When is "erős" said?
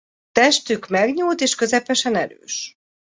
2.15-2.75